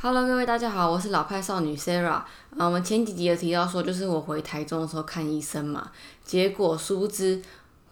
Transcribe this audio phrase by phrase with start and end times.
[0.00, 2.06] Hello，各位大家好，我是老派少女 Sarah。
[2.06, 5.90] 啊，我们前几集有提到说，就是我回台中的时候看医生嘛，
[6.24, 7.42] 结果殊不知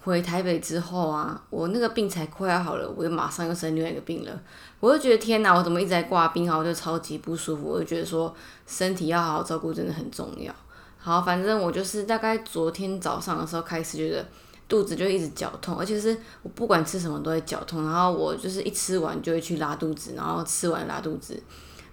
[0.05, 4.41] 回台北之后啊，我那个病才快要好了，我又马上又生另外一个病了。
[4.79, 6.57] 我就觉得天哪，我怎么一直在挂病啊？
[6.57, 8.33] 我就超级不舒服，我就觉得说
[8.69, 10.55] 身体要好好照顾真的很重要。
[10.99, 14.25] 好，反正我就是大概昨天早上的时候开始觉得
[14.69, 21.43] 肚子就一直绞痛，而且是我不管吃什么都会绞痛，然后我就是一吃完就会去拉肚子，然后吃完拉肚子。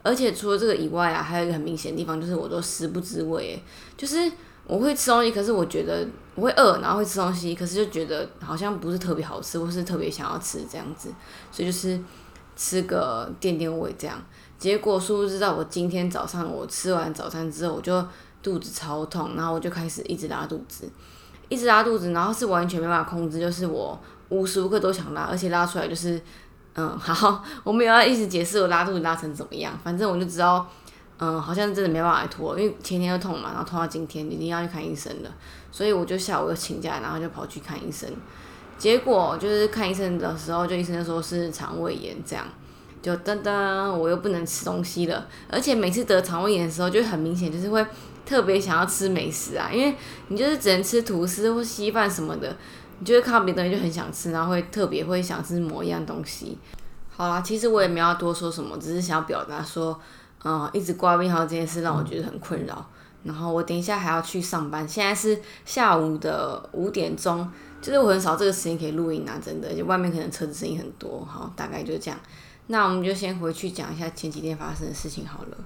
[0.03, 3.57] 而且除了这个以外啊，还有一个很明显的地方，就是我都食不知味，
[3.95, 4.29] 就是
[4.67, 11.09] 我会吃东西，可是我觉得我会饿，然后会吃东西，可是就觉得好像不是特别好吃，或是特别想要吃这样子，
[11.51, 11.97] 所以就是
[12.57, 14.21] 吃个垫垫胃这样。
[14.59, 18.05] 结果殊不知道我今天早上我吃完早餐之后，我就
[18.41, 20.85] 肚子超痛，然后我就开始一直拉肚子，
[21.47, 26.21] 一直拉肚子，然后是完全没办法控制，就是我无时无刻都想拉，而且拉出来就是。
[26.75, 30.67] 嗯，好，我没有要一直解释我拉肚子拉成怎么样，反正我就知道，
[31.19, 35.29] 嗯，好像真的没办法拖，因为前天就痛嘛，然后痛到今天一定要去看医生了，
[35.71, 38.09] 所以我就下午又请假，然后就跑去看医生，
[38.79, 42.43] 结果就是看医生的时候，就医生就说是肠胃炎，这样，
[43.03, 47.85] 就噔噔，我又不能吃东西了，而且每次得肠胃炎的时候，就很明显就是会
[48.25, 49.95] 特别想要吃美食啊，因为
[50.29, 52.55] 你就是只能吃吐司或稀饭什么的。
[52.99, 56.57] 你就会看到别的东西就很想吃，然后会特别会想吃某一样东西。
[57.09, 59.99] 好啦，其实我也没要多说什么，只是想要表达说，
[60.43, 62.85] 嗯，一直挂病号这件事让我觉得很困扰。
[63.23, 67.49] 然后我等一下还要去上班，现在是下午的五点钟，
[67.81, 71.23] 就是我很少这个时间可以录音啊，真的，就外面可能车子声音很多。
[71.23, 72.19] 好，大概就这样。
[72.67, 75.57] 那我们就先回去讲一下前几天发生的事情好了。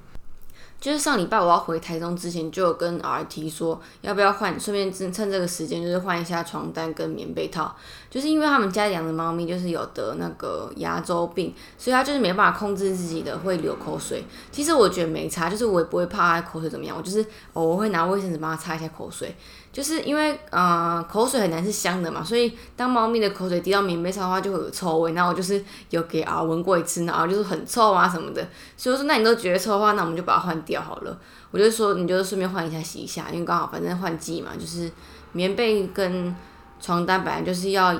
[0.80, 7.76] 就是上礼拜我要回台中之前，就有跟 R T 说要不要换，顺便趁趁这个时间就是换一下床单跟棉被套。
[8.10, 14.24] 就是因为他们家养的猫咪就是有得那个牙周病，所以它就是没办法控制自己的会流口水。
[14.52, 19.36] 其实我觉得没差，就是我也不会怕它口水怎么样，我就是我会拿卫生纸帮它擦一下口水。
[19.72, 25.14] 就是因为呃口水很难是香的嘛，所以当猫咪的口水滴到棉被上的话，就会有臭味。
[25.14, 28.48] 然后我就是有给啊闻过一次，然后就是很臭啊什么的。
[28.76, 31.20] 所以我说那你都觉得臭的话，那我们就把它换掉好了。
[31.52, 34.92] 我就说你就顺便换一下洗一下，因为刚好反正换季嘛，就是
[35.34, 36.36] 棉被跟
[36.82, 37.94] 床单本来就是要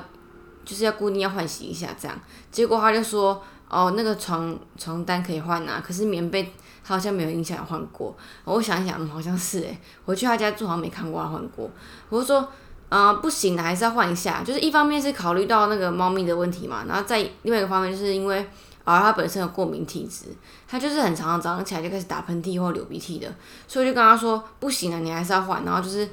[0.64, 2.18] 就是要固定要换洗一下这样。
[2.50, 6.52] 结果他就说哦那个床床单可以换啊，可是棉被。
[6.94, 11.70] 好像没有印象换过，我想一想，好像是诶，回去他家住好像没看过他换过。
[12.08, 12.48] 我就说，
[12.88, 14.42] 嗯，不行的，还是要换一下。
[14.42, 18.38] 就是一方面是考虑到那个猫咪的问题嘛，然后再另外一个方面就是因为
[18.84, 20.34] 啊，它本身有过敏体质，
[20.66, 23.28] 它就是很常常早上起来就开始打喷嚏或流鼻涕的，
[23.66, 25.62] 所以我就跟他说，不行了，你还是要换。
[25.66, 26.08] 然后就是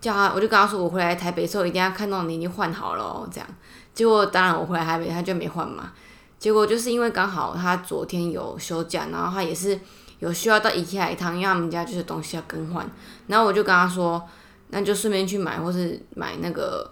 [0.00, 3.48] 叫他，我就跟他说，我回来台北的时候一定要看到你已经换好了哦这样。
[3.92, 5.90] 结果当然我回来台北他就没换嘛。
[6.38, 9.76] 结果就是因为刚好他昨天有休假，然后他也是。
[10.20, 12.88] 有需要到 IKEA 一趟，因为他们家就是东西要更换，
[13.26, 14.22] 然后我就跟他说，
[14.68, 16.88] 那就顺便去买，或是买那个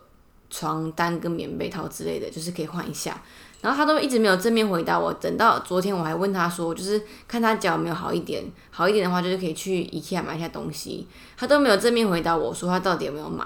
[0.51, 3.21] 床单跟棉被套之类的，就是可以换一下。
[3.61, 11.07] 然后他都一直没有正面回答我，等到昨天我还问他说，就是看他脚有没有好一点，好一点的话就是可以去 IKEA 买一下东西，
[11.37, 13.45] 他都没有正面回答我说他到底有没有买，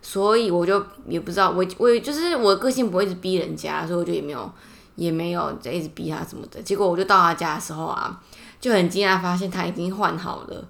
[0.00, 4.50] 所以我就也不知道，我我就是我个性不会一直逼人家，所以我就也没有
[4.96, 6.62] 也没有在一直逼他什么的。
[6.62, 8.20] 结果我就到他家的时候啊。
[8.62, 10.68] 就很惊讶，发现他已经换好了，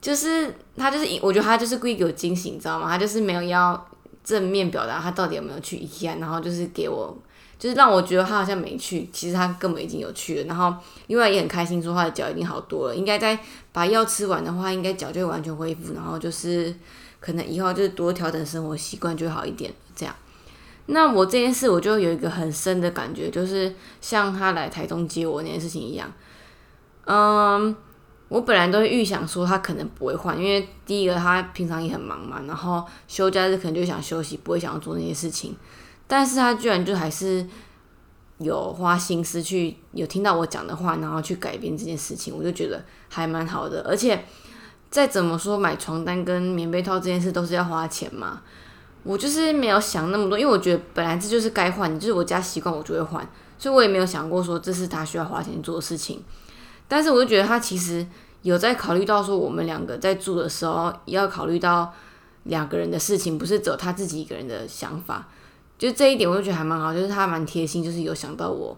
[0.00, 2.88] 就是他就是，我觉得他就是故意给我惊喜，你知道吗？
[2.88, 3.88] 他就是没有要
[4.24, 7.16] 正面表达他到底有没有去 IKEA，然后就是给我，
[7.60, 10.44] 就是让我觉得他好像没去，其实他根本已经有去了。
[10.46, 10.74] 然后
[11.06, 13.38] 另外也很开心，说他的脚已经好多了，应该在
[13.70, 16.74] 把药吃完的话，应该脚就完全恢复，然后就是
[17.20, 20.12] 可能以后就是多调整生活习惯就好一点这样。
[20.86, 26.12] 那我这件事我就有一个很深的感觉，就是像他来台中接我那件事情一样。
[27.04, 27.74] 嗯，
[28.28, 35.56] 我本来都预想说他可能不会换，因为第一个他平常也很忙嘛，然后休假日可能就想休息，不会想要做那些事情。
[36.06, 37.46] 但是他居然就还是
[38.38, 43.82] 有花心思去有听到我讲的话，然后去改变这件事情，我就觉得还蛮好的。
[43.88, 44.24] 而且
[44.90, 48.42] 再怎么说买床单跟棉被套这件事都是要花钱嘛，
[49.04, 53.26] 我就是没有想那么多，因为我觉得本来这就是该换，就是我家习惯我就会换，
[53.58, 56.22] 所以我也没有想过说这是他需要花钱做的事情。
[56.92, 58.06] 但是我就觉得他其实
[58.42, 61.90] 有在考虑到说我们两个在住的时候要考虑到
[62.42, 65.26] 两个人的事情，不是只有他自己一个人的想法。
[65.78, 68.76] 就这一点我就觉得还蛮好，就是他蛮贴心，就是有想到我。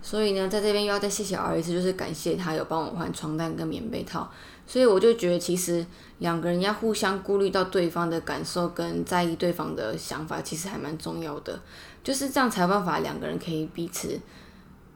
[0.00, 4.30] 所以呢，在这边又要再谢谢 R 一次，就是感谢他有帮我换床单跟棉被套。
[4.64, 5.84] 所以我就觉得其实
[6.18, 11.58] 两个人要互相顾虑到对方的感受跟在意对方的想法，其实还蛮重要的。
[12.04, 14.20] 就是这样才有办法两个人可以彼此。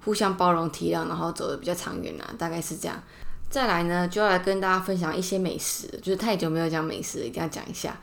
[0.05, 3.01] 互相包容体谅，然后走的比较长远啊，大概是这样。
[3.49, 7.95] 再来呢，就要来跟大家分享一些美食，就是太久没有讲美食，一定要讲一下。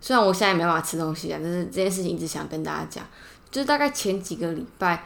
[0.00, 3.04] 虽然我现在没办法吃东西啊，但是这件事情一直想跟大家讲，
[3.50, 5.04] 就是大概前几个礼拜，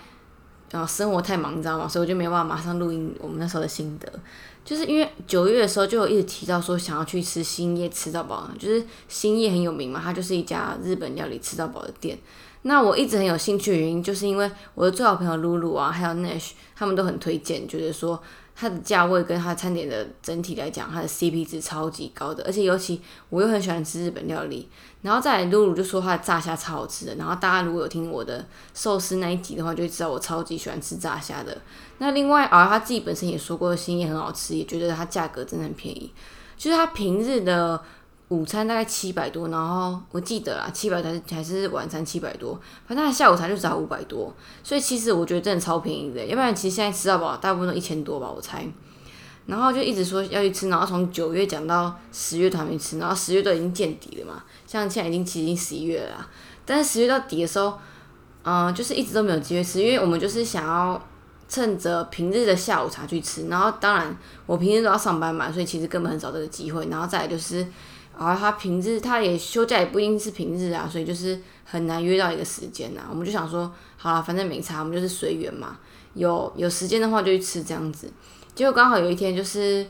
[0.70, 1.86] 然后生活太忙，你知道吗？
[1.86, 4.10] 所以我就没有办法马上录音我们那时候的心得。
[4.64, 12.18] 就是因为九月的时候就有一直提到说想要去吃兴业吃到饱，就是兴业很有名嘛，它就是一家日本料理吃到饱的店。
[12.62, 18.22] 那我一直很有兴趣的原因，就是因为我的最好朋友露露啊，还有 Nash，他们都很推荐，觉得说
[18.54, 24.68] 它的价位跟它餐点的整体来讲，它的 CP 值超级高的，而且尤其我又很喜欢吃日本料理，
[25.00, 31.56] 然后再来露露就说它的炸虾超好吃的，然后大家如果有听我的寿司那一集的话，就会知道我超级喜欢吃炸虾的。
[31.96, 36.12] 那另外啊，他自己本身也说过，心也很好吃，也觉得它价格真的很便宜，
[36.58, 37.82] 就是它平日的。
[38.30, 42.56] 午餐大概七百多，然后我记得啦，七百还是还是晚餐七百多，
[42.86, 44.32] 反正下午茶就只要五百多，
[44.62, 48.64] 所以其实我觉得真的超便宜的，要不然其实现在吃到饱大部分都一千多吧，我猜。
[49.46, 56.24] 然后就一直说要去吃，然后从九月讲到十月都还没吃，然后十月都已经见底了嘛，像现在已经接近十一月了，
[56.64, 57.76] 但是十月到底的时候，
[58.44, 61.04] 嗯，就是一直都没有机会吃，因为我们就是想要
[61.48, 64.16] 趁着平日的下午茶去吃，然后当然
[64.46, 67.66] 我平日都要上班嘛，所以其实根本很少这个机会，然后再来就是。
[68.20, 73.00] 然后他平日他也休假也不一定是平日啊，所以就是很难约到一个时间呐。
[73.08, 75.78] 我们就想说，好了，反正没差，我们就是随缘嘛。
[76.12, 78.12] 有有时间的话就去吃这样子。
[78.54, 79.86] 结果刚好有一天就是，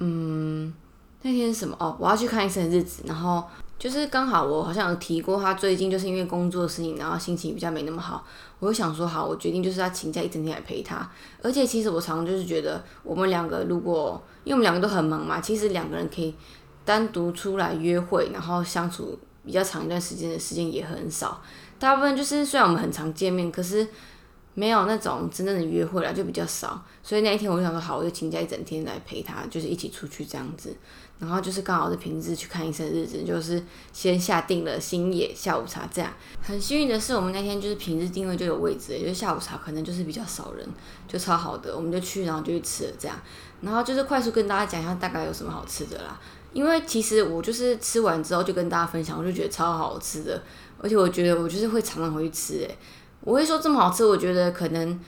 [0.00, 0.74] 嗯，
[1.22, 1.74] 那天是什么？
[1.80, 3.02] 哦，我要去看医生的日子。
[3.06, 3.42] 然后
[3.78, 8.22] 就是刚好我好像有提过，他最近就是因为工作的事情，然后心情比较没那么好。
[8.58, 11.10] 我就想说，好，我决定就是要请假一整天来陪他。
[11.42, 16.34] 而且其实我常常就是觉得，我们两个如果因为我们两个都很忙嘛，其实两个人可以。
[16.84, 21.42] 单独出来约会，然后相处比较长一段时间的时间也很少，
[21.78, 23.86] 大部分就是虽然我们很常见面，可是
[24.54, 26.84] 没有那种真正的约会了，就比较少。
[27.02, 30.74] 所以那一天我就想说，好，我就请假一整天来陪他，就是一起出去这样子。
[31.20, 36.12] 然后就是刚好是平日去看医生的日子，就是先下定了星野下午茶这样。
[36.42, 40.68] 很幸运的是，我们那天就是平日定位就有位置，就是下午茶可能就是比较少人，
[41.06, 43.16] 就超好的，我们就去，然后就去吃了这样。
[43.60, 46.20] 然后就是快速跟大家讲一下大概有什么好吃的啦。
[46.54, 50.42] 因为其实我就是吃完之后就跟大家分享，我就觉得超好吃的，
[50.78, 52.78] 而且我觉得我就是会常常回去吃诶。
[53.20, 55.00] 我会说这么好吃，我觉得可能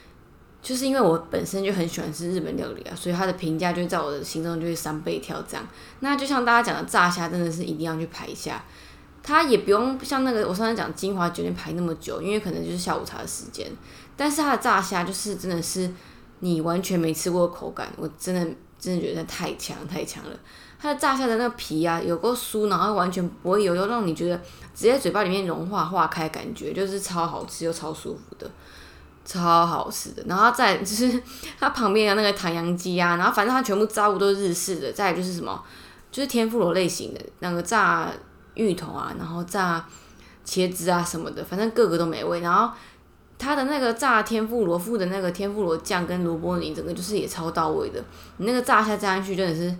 [0.60, 5.64] 就是因为我本身就很喜欢吃日本料理啊，所以它的评价就在我的心中就是三倍跳这样。
[6.00, 8.64] 那就像大家讲的炸虾，真的是一定要去排一下，
[9.22, 13.70] 它也不用像那个我上次讲金华酒店排那么久，因为可能就是下午茶的时间。
[14.16, 15.88] 但是它的炸虾就是真的是
[16.40, 18.40] 你完全没吃过口感，我真的
[18.78, 20.30] 真的觉得太强太强了。
[20.78, 24.36] 它的炸虾的那个皮啊，有够酥，然后完全不会有又让你觉得
[24.74, 28.48] 直接嘴巴里面融化化开感觉，就是超好吃又超舒服的，
[29.24, 30.22] 超好吃的。
[30.26, 31.22] 然后再就是
[31.58, 34.92] 它旁边的那个唐扬鸡啊，然后反正它全部炸物都是日式的。
[34.92, 35.64] 再就是什么，
[36.12, 38.12] 就是天妇罗类型的那个炸
[38.54, 39.82] 芋头啊，然后炸
[40.44, 42.40] 茄子啊什么的，反正个个都美味。
[42.40, 42.70] 然后
[43.38, 48.04] 它的那个炸天妇罗附的那个天妇罗酱跟萝卜泥，整个就是也超到位的。
[48.36, 49.74] 你那个炸虾加上去真的是。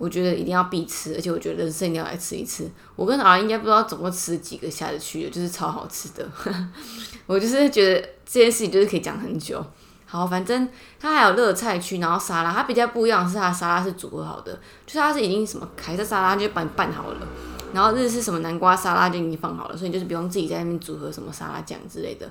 [0.00, 2.66] 我觉得一定要必吃，而且我觉得人生一定要来吃一次。
[2.96, 6.26] 我跟儿应该不知道总共吃几个下得去，就是超好吃的。
[7.26, 9.62] 我就是觉得这件事情就是可以讲很久。
[10.06, 10.66] 好，反正
[10.98, 17.28] 它还有热菜区，然后沙拉，它比较不一样是它沙拉是组合好的，就是它是已经什么凯撒沙拉就帮你拌好了，
[17.74, 22.26] 然后日式什么南瓜沙拉就已经放好了，所以就是不用自己在那边组合什么沙拉酱之类的。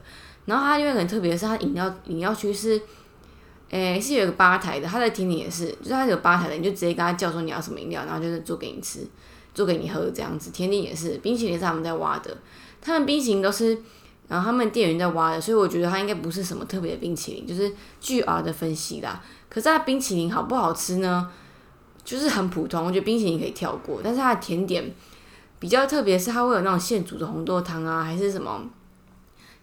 [0.46, 2.82] 然后它因为很特别是，它饮料饮料区是。
[3.70, 9.08] 诶，是有个吧台的，他在厅里也是，就是他有吧台的，你就直接跟他叫说你要什么饮料，然后就是做给你吃，
[9.54, 10.50] 做给你喝这样子。
[10.52, 12.36] 甜点也是，冰淇淋是他们在挖的，
[12.82, 13.78] 他们冰淇淋都是，
[14.28, 17.72] 然后他们店员在挖的，所以我觉得它应该不是什么特别的冰淇淋，就是
[18.02, 19.22] 巨 R 的分析啦。
[19.50, 21.30] 可是它冰淇淋好不好吃呢？
[22.04, 24.92] 就是很普通，我觉得冰淇淋可以跳过，但是它的甜点
[25.60, 28.64] 比较特别，是它会有那种现煮的红豆汤啊，还是什么？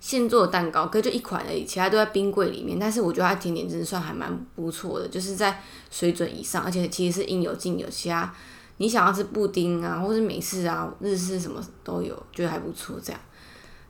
[0.09, 2.79] 现做的蛋糕，可就一款而已，其他都在冰柜里面。
[2.79, 5.61] 但是我觉得它甜点真的算还蛮不错的，就是在
[5.91, 7.89] 水准以上，而且其实是应有尽有。
[7.91, 8.33] 其他
[8.77, 13.21] 你想要吃布丁啊，或是美式啊、日式什么都有，觉得还不错这样。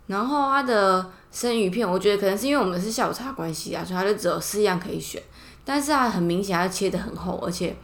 [0.06, 5.22] 然后它的生鱼片，我觉得可能是因为我们是下午茶关系啊，所以它就只有四样可以选。
[5.66, 7.76] 但是它很明显，它切的很厚，而且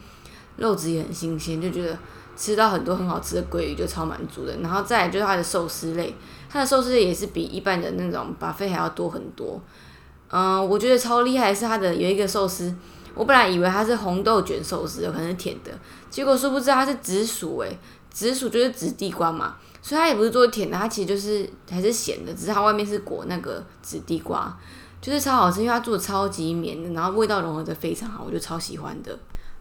[0.57, 1.99] 肉质也很新鲜，就觉得
[2.35, 4.57] 吃到很多很好吃的鲑鱼就超满足的。
[4.61, 6.15] 然后再就是它的寿司类。
[6.53, 9.59] 它的寿司也是比一般的那种巴菲还要多很多，
[10.31, 12.75] 嗯，我觉得超厉害是它的有一个寿司，
[13.15, 15.71] 我本来以为它是红豆卷寿司，有可能是甜的，
[16.11, 17.79] 结果殊不知它是紫薯诶，
[18.11, 24.55] 紫薯就是紫地瓜嘛，所以它也不是做甜的，它其实就是还是咸的，只是它外面是裹那个紫地瓜，
[25.01, 29.19] 就是超好吃，因为它做的超级绵的，然后味道融合的非常好，我就超喜欢的。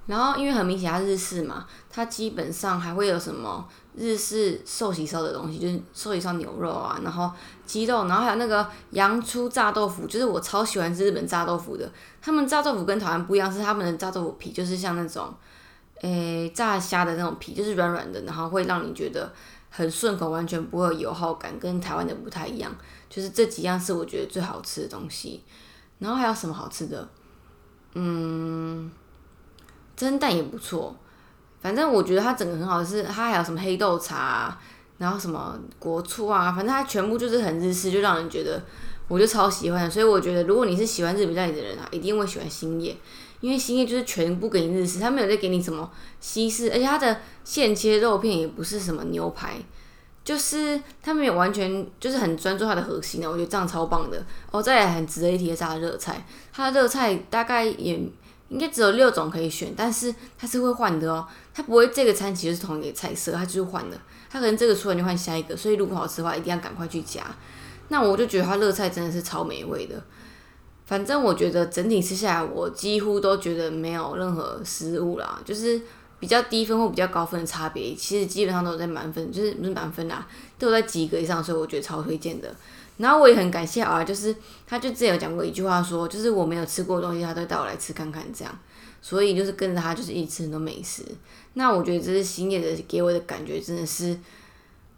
[0.08, 3.66] 然后因为很明显它日式嘛，它基本上还会有什么
[3.96, 7.32] 日式寿喜烧的东西，就是寿喜烧牛肉啊，然后
[7.66, 11.90] 鸡肉，然后还有那个洋葱炸豆腐，就是我超喜欢吃日本炸豆腐的。
[12.20, 15.34] 他们炸豆腐跟台湾不一样，是他们的炸豆腐皮就是像那种，
[16.02, 19.32] 诶炸虾的那种皮，就是软软的，然后会让你觉得
[19.70, 22.76] 很顺口，完全不会有油耗感，跟台湾的不太一样。
[23.10, 25.44] 就是这几样是我觉得最好吃的东西。
[26.00, 27.08] 然后还有什么好吃的？
[27.94, 28.92] 嗯。
[30.02, 30.96] 蒸蛋也不错，
[31.62, 33.04] 反正我觉得它整个很好吃。
[33.04, 34.58] 它还有什么黑豆茶，
[34.98, 38.60] 然后什么果醋啊，反正它全部就是很日式，就让人觉得
[39.08, 39.92] 我就超喜欢。
[39.92, 42.98] 所以我觉得，如果你是喜欢日本料理的人啊，一定会喜欢兴业，
[43.42, 45.88] 因为兴业就是全部给你日式，它没有再给你什么
[46.20, 49.58] 西式，而且它的现切肉片也不是什么牛排，
[50.24, 54.26] 就是它没有完全就是很专注它的核心的，我觉得这样超棒的。
[54.50, 58.02] 哦，再来很值得一提的是它的热菜，它的热菜大概也。
[58.52, 63.98] 应该只有六种可以选，但是它是会换的哦，它不会这个餐其实是同一个菜色，它就是换的，
[64.30, 67.24] 它可能这个出来就换下一个，所以如果好吃的话，一定要赶快去加。
[67.88, 70.04] 那我就觉得它热菜真的是超美味的，
[70.86, 75.82] 反正我觉得整体吃下来，我几乎都觉得没有任何失误啦，就是
[76.20, 80.28] 比较低分或比较高分的差别，其实基本上都在满分，就是不是满分啦，
[80.62, 82.56] 都在及格以上，所以我觉得超推荐的。
[82.98, 84.36] 然后我也很感谢啊，就是
[84.68, 88.60] 他就之前有讲过一句话，说就是我没有吃过的东西，他都带我来吃看看这样，
[89.02, 91.04] 所以就是跟着他就是一直吃很多美食。
[91.54, 94.16] 那我觉得这是新业的给我的感觉，真的是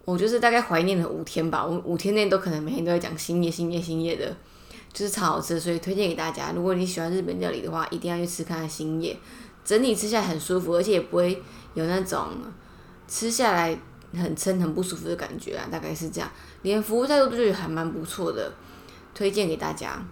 [0.03, 4.35] 我就是大概怀念了五天吧，我五天内都可能每天都在讲新业、新业、新业的，
[4.91, 6.51] 就是超好吃，所以推荐给大家。
[6.53, 9.17] 如果你喜欢日本料理的话，一定要去吃看看新业，
[9.63, 11.41] 整体吃下来很舒服，而且也不会
[11.73, 12.27] 有那种
[13.07, 13.79] 吃下来。
[14.15, 16.29] 很撑、很不舒服的感觉啊，大概是这样。
[16.61, 18.51] 连服务态度都觉得还蛮不错的，
[19.13, 20.03] 推荐给大家。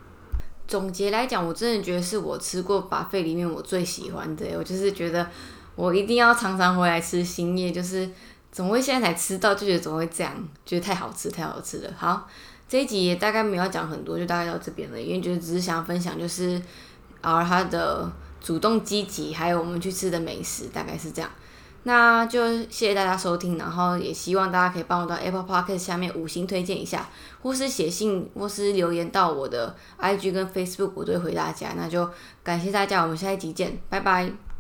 [0.68, 4.46] 总结来讲，我真的觉得是我吃过把费里面我最喜欢的。
[4.58, 5.28] 我就是觉得
[5.76, 8.10] 我一定要常常回来吃新叶，就是
[8.52, 10.34] 怎么会现在才吃到，就觉得怎么会这样，
[10.66, 11.94] 觉得太好吃、太好吃了。
[11.98, 12.28] 好，
[12.70, 16.62] 这一集也大概没有讲很多，就大概到这边了，因为觉得只是想要分享，就是
[17.20, 21.30] 而他的主动积极，还有我们去吃的美食，大概是这样。
[21.84, 27.10] 那就谢谢大家收听，然后也希望大家可以帮我到 Apple Podcast 下面五星推荐一下，
[27.42, 31.70] 或是写信，或是留言到我的 IG 跟 Facebook，我都会回大家。
[31.76, 32.10] 那就
[32.44, 34.51] 感谢大家，我们下一集见，拜拜。